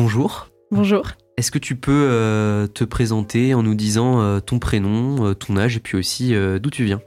[0.00, 0.48] Bonjour.
[0.70, 1.02] Bonjour.
[1.36, 5.58] Est-ce que tu peux euh, te présenter en nous disant euh, ton prénom, euh, ton
[5.58, 7.02] âge et puis aussi d'où tu viens?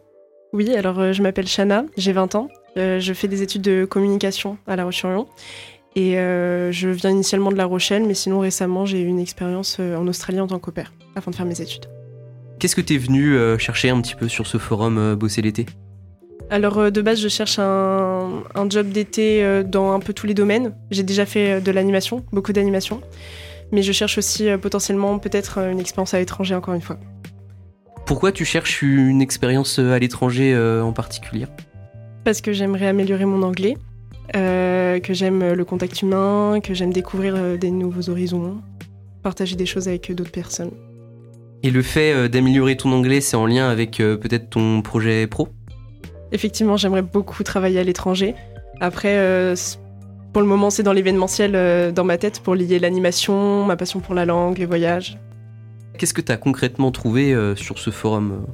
[0.54, 2.50] Oui, alors je m'appelle Shana, j'ai 20 ans.
[2.76, 5.28] je fais des études de communication à La Roche-sur-Yon.
[5.96, 10.08] Et je viens initialement de La Rochelle, mais sinon récemment j'ai eu une expérience en
[10.08, 11.86] Australie en tant qu'opère avant de faire mes études.
[12.60, 15.68] Qu'est-ce que tu es venu chercher un petit peu sur ce forum Bosser l'été?
[16.50, 20.34] Alors euh, de base, je cherche un, job d'été euh, dans un peu tous les
[20.34, 20.76] domaines.
[20.92, 23.02] J'ai déjà fait euh, de l'animation, beaucoup d'animation.
[23.72, 27.00] Mais je cherche aussi potentiellement peut-être une expérience à l'étranger encore une fois.
[28.06, 31.48] Pourquoi tu cherches une expérience à l'étranger en particulier?
[32.24, 33.76] Parce que j'aimerais améliorer mon anglais,
[34.34, 38.62] que j'aime le contact humain, que j'aime découvrir des nouveaux horizons,
[39.22, 40.72] partager des choses avec d'autres personnes.
[41.62, 45.50] Et le fait d'améliorer ton anglais, c'est en lien avec peut-être ton projet pro?
[46.34, 48.34] Effectivement, j'aimerais beaucoup travailler à l'étranger.
[48.82, 49.56] Après, euh,
[50.34, 54.00] pour le moment, c'est dans l'événementiel euh, dans ma tête pour lier l'animation, ma passion
[54.00, 55.20] pour la langue, les voyages.
[55.98, 58.48] Qu'est-ce que tu as concrètement trouvé euh, sur ce forum?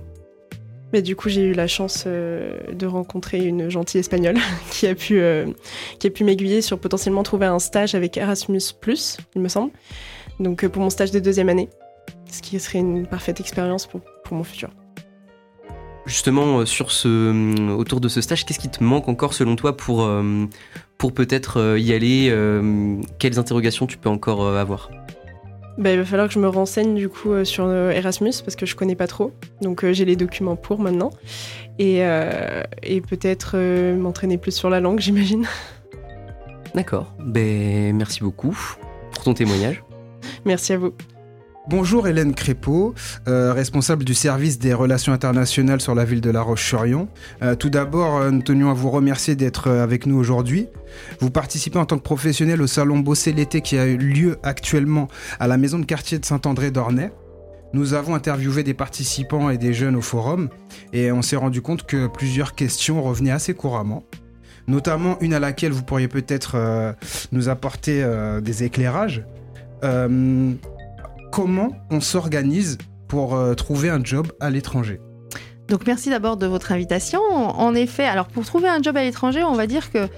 [0.93, 4.37] Mais du coup, j'ai eu la chance de rencontrer une gentille espagnole
[4.71, 5.21] qui a pu,
[5.99, 8.61] qui a pu m'aiguiller sur potentiellement trouver un stage avec Erasmus,
[9.35, 9.71] il me semble.
[10.39, 11.69] Donc, pour mon stage de deuxième année,
[12.31, 14.01] ce qui serait une parfaite expérience pour,
[14.31, 14.69] mon futur.
[16.05, 16.65] Justement, euh,
[17.05, 20.45] euh, autour de ce stage, qu'est-ce qui te manque encore selon toi euh,
[20.99, 22.31] pour peut-être y aller
[23.17, 24.91] Quelles interrogations tu peux encore avoir?
[25.80, 28.75] Bah, il va falloir que je me renseigne du coup sur Erasmus parce que je
[28.75, 29.31] connais pas trop.
[29.61, 31.11] Donc j'ai les documents pour maintenant.
[31.80, 32.02] Et,
[32.83, 33.58] et peut-être
[33.95, 35.47] m'entraîner plus sur la langue, j'imagine.
[36.75, 37.13] D'accord.
[37.19, 38.57] Ben, merci beaucoup
[39.11, 39.83] pour ton témoignage.
[40.45, 40.94] Merci à vous.
[41.70, 42.95] Bonjour Hélène Crépeau,
[43.28, 47.07] euh, responsable du service des relations internationales sur la ville de La Roche-sur-Yon.
[47.44, 50.66] Euh, tout d'abord, euh, nous tenions à vous remercier d'être avec nous aujourd'hui.
[51.19, 55.09] Vous participez en tant que professionnel au salon Bosser l'été qui a eu lieu actuellement
[55.40, 57.12] à la maison de quartier de Saint-André d'Ornay.
[57.74, 60.50] Nous avons interviewé des participants et des jeunes au forum
[60.91, 64.03] et on s'est rendu compte que plusieurs questions revenaient assez couramment
[64.68, 66.96] notamment une à laquelle vous pourriez peut-être
[67.31, 68.06] nous apporter
[68.44, 69.24] des éclairages
[71.31, 75.00] comment on s'organise pour euh, trouver un job à l'étranger
[75.69, 77.22] donc merci d'abord de votre invitation.
[77.31, 80.09] En effet, alors pour trouver un job à l'étranger, on va dire que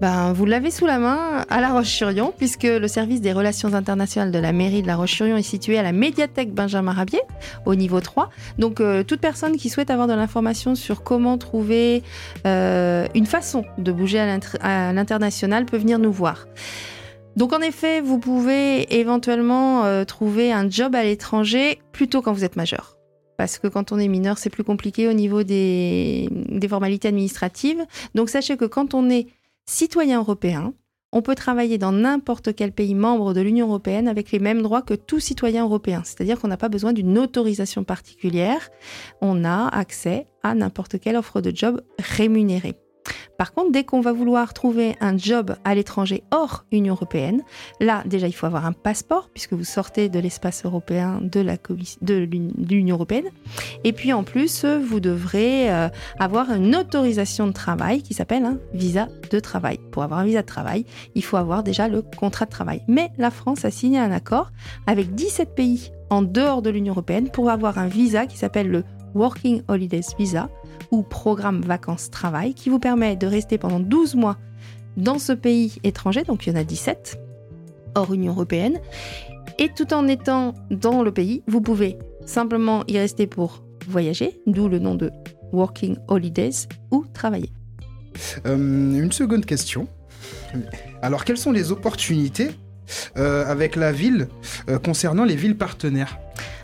[0.00, 4.30] ben, vous l'avez sous la main à La Roche-sur-Yon, puisque le service des relations internationales
[4.30, 7.20] de la mairie de La Roche-sur-Yon est situé à la médiathèque Benjamin Rabier,
[7.66, 8.30] au niveau 3.
[8.58, 12.02] Donc euh, toute personne qui souhaite avoir de l'information sur comment trouver
[12.46, 16.46] euh, une façon de bouger à l'international peut venir nous voir.
[17.36, 22.44] Donc en effet, vous pouvez éventuellement euh, trouver un job à l'étranger plutôt quand vous
[22.44, 22.96] êtes majeur.
[23.36, 26.28] Parce que quand on est mineur, c'est plus compliqué au niveau des,
[26.68, 27.82] formalités administratives.
[28.14, 29.28] Donc sachez que quand on est
[29.64, 30.74] citoyen européen,
[31.12, 34.82] on peut travailler dans n'importe quel pays membre de l'Union européenne avec les mêmes droits
[34.82, 36.02] que tout citoyen européen.
[36.04, 38.68] C'est-à-dire qu'on n'a pas besoin d'une autorisation particulière.
[39.20, 42.76] On a accès à n'importe quelle offre de job rémunérée.
[43.40, 47.40] Par contre, dès qu'on va vouloir trouver un job à l'étranger hors Union européenne,
[47.80, 52.28] là déjà il faut avoir un passeport puisque vous sortez de l'espace européen de
[52.68, 53.24] l'Union européenne.
[53.82, 58.58] Et puis en plus, vous devrez euh, avoir une autorisation de travail qui s'appelle un
[58.74, 59.78] visa de travail.
[59.90, 60.84] Pour avoir un visa de travail,
[61.14, 62.82] il faut avoir déjà le contrat de travail.
[62.88, 64.50] Mais la France a signé un accord
[64.86, 68.84] avec 17 pays en dehors de l'Union européenne pour avoir un visa qui s'appelle le
[69.14, 70.48] Working Holidays Visa
[70.90, 74.36] ou programme vacances-travail qui vous permet de rester pendant 12 mois
[74.96, 77.20] dans ce pays étranger, donc il y en a 17,
[77.94, 78.78] hors Union européenne,
[79.58, 84.68] et tout en étant dans le pays, vous pouvez simplement y rester pour voyager, d'où
[84.68, 85.10] le nom de
[85.52, 87.52] Working Holidays, ou travailler.
[88.46, 89.88] Euh, une seconde question.
[91.02, 92.50] Alors, quelles sont les opportunités
[93.16, 94.28] euh, avec la ville
[94.68, 96.18] euh, concernant les villes partenaires?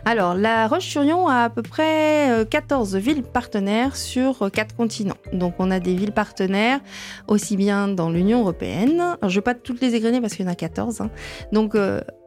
[0.09, 5.17] Alors, la Roche-sur-Yon a à peu près 14 euh, villes partenaires sur 4 continents.
[5.33, 6.79] Donc, on a des villes partenaires
[7.27, 9.17] aussi bien dans l'Union européenne.
[9.21, 11.01] je ne vais pas toutes les égrener parce qu'il y en a 14.
[11.01, 11.09] Hein.
[11.51, 11.75] Donc,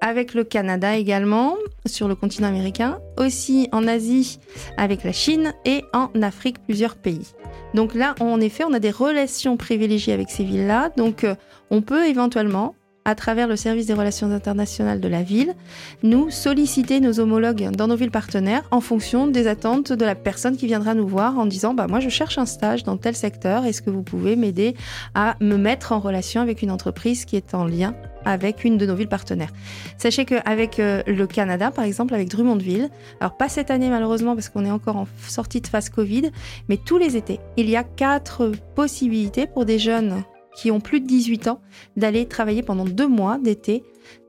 [0.03, 1.57] avec le Canada également,
[1.87, 4.41] sur le continent américain, aussi en Asie
[4.77, 7.33] avec la Chine et en Afrique plusieurs pays.
[7.73, 10.91] Donc là, en effet, on a des relations privilégiées avec ces villes-là.
[10.99, 11.25] Donc,
[11.71, 12.75] on peut éventuellement
[13.05, 15.55] à travers le service des relations internationales de la ville,
[16.03, 20.57] nous solliciter nos homologues dans nos villes partenaires en fonction des attentes de la personne
[20.57, 23.65] qui viendra nous voir en disant bah moi je cherche un stage dans tel secteur,
[23.65, 24.75] est-ce que vous pouvez m'aider
[25.15, 27.95] à me mettre en relation avec une entreprise qui est en lien
[28.25, 29.53] avec une de nos villes partenaires?
[29.97, 34.49] Sachez qu'avec euh, le Canada, par exemple, avec Drummondville, alors pas cette année malheureusement parce
[34.49, 36.31] qu'on est encore en sortie de phase Covid,
[36.69, 40.23] mais tous les étés, il y a quatre possibilités pour des jeunes
[40.61, 41.61] qui ont plus de 18 ans
[41.97, 43.83] d'aller travailler pendant deux mois d'été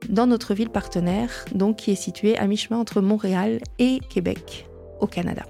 [0.08, 4.70] dans notre ville partenaire, donc qui est située à mi-chemin entre Montréal et Québec,
[5.02, 5.44] au Canada.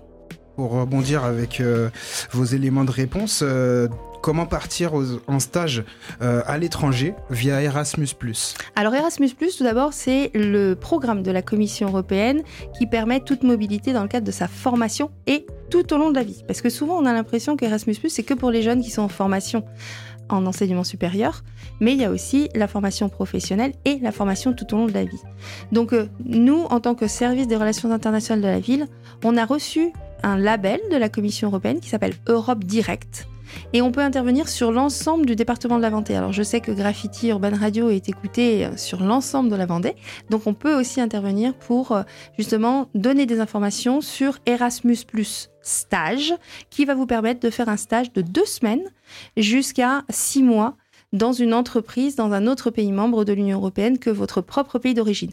[0.55, 1.89] Pour rebondir avec euh,
[2.31, 3.89] vos éléments de réponse, euh,
[4.21, 4.93] comment partir
[5.27, 5.83] en stage
[6.21, 8.07] euh, à l'étranger via Erasmus⁇
[8.75, 12.41] Alors Erasmus⁇ tout d'abord, c'est le programme de la Commission européenne
[12.77, 16.15] qui permet toute mobilité dans le cadre de sa formation et tout au long de
[16.15, 16.43] la vie.
[16.47, 19.09] Parce que souvent, on a l'impression qu'Erasmus⁇ c'est que pour les jeunes qui sont en
[19.09, 19.63] formation
[20.33, 21.43] en enseignement supérieur,
[21.79, 24.93] mais il y a aussi la formation professionnelle et la formation tout au long de
[24.93, 25.21] la vie.
[25.71, 25.93] Donc
[26.25, 28.87] nous, en tant que service des relations internationales de la ville,
[29.23, 29.91] on a reçu
[30.23, 33.27] un label de la Commission européenne qui s'appelle Europe Direct.
[33.73, 36.15] Et on peut intervenir sur l'ensemble du département de la Vendée.
[36.15, 39.95] Alors je sais que Graffiti Urban Radio est écouté euh, sur l'ensemble de la Vendée,
[40.29, 42.03] donc on peut aussi intervenir pour euh,
[42.37, 44.93] justement donner des informations sur Erasmus⁇
[45.61, 46.33] stage,
[46.69, 48.89] qui va vous permettre de faire un stage de deux semaines
[49.37, 50.75] jusqu'à six mois
[51.13, 54.93] dans une entreprise dans un autre pays membre de l'Union européenne que votre propre pays
[54.93, 55.31] d'origine.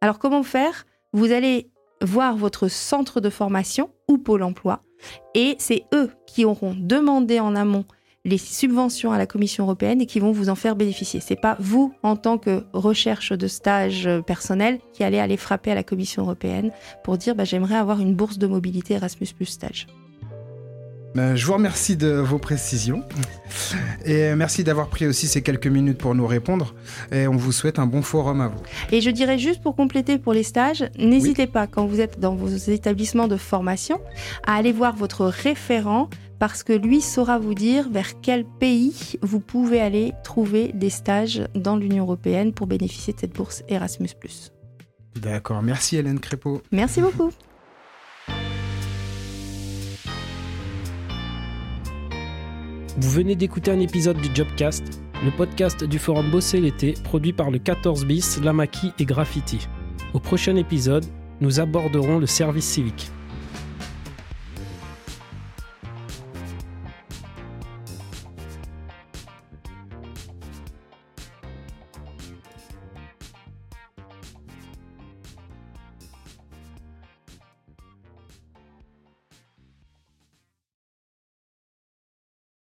[0.00, 0.84] Alors comment faire?
[1.12, 1.70] Vous allez
[2.02, 4.82] voir votre centre de formation ou Pôle emploi.
[5.34, 7.84] Et c'est eux qui auront demandé en amont
[8.24, 11.20] les subventions à la Commission européenne et qui vont vous en faire bénéficier.
[11.20, 15.74] C'est pas vous, en tant que recherche de stage personnel, qui allez aller frapper à
[15.74, 16.70] la Commission européenne
[17.02, 19.86] pour dire bah, j'aimerais avoir une bourse de mobilité Erasmus Plus stage.
[21.14, 23.04] Ben, je vous remercie de vos précisions.
[24.06, 26.74] Et merci d'avoir pris aussi ces quelques minutes pour nous répondre.
[27.12, 28.60] Et on vous souhaite un bon forum à vous.
[28.90, 32.34] Et je dirais juste pour compléter pour les stages, n'hésitez pas quand vous êtes dans
[32.34, 34.00] vos établissements de formation
[34.46, 39.38] à aller voir votre référent parce que lui saura vous dire vers quel pays vous
[39.38, 44.08] pouvez aller trouver des stages dans l'Union européenne pour bénéficier de cette bourse Erasmus⁇
[45.20, 46.62] D'accord, merci Hélène Crépeau.
[46.72, 47.30] Merci beaucoup.
[52.98, 57.50] Vous venez d'écouter un épisode du Jobcast, le podcast du forum Bosser l'été, produit par
[57.50, 59.66] le 14 bis, Lamaki et Graffiti.
[60.12, 61.06] Au prochain épisode,
[61.40, 63.10] nous aborderons le service civique.